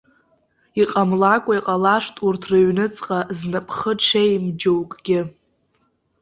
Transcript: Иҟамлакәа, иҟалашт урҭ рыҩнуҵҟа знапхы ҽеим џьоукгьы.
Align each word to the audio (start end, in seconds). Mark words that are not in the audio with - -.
Иҟамлакәа, 0.81 1.53
иҟалашт 1.57 2.15
урҭ 2.25 2.41
рыҩнуҵҟа 2.49 3.19
знапхы 3.37 3.93
ҽеим 4.03 4.43
џьоукгьы. 4.59 5.19